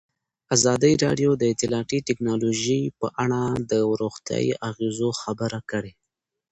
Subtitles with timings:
[0.55, 5.91] ازادي راډیو د اطلاعاتی تکنالوژي په اړه د روغتیایي اغېزو خبره کړې.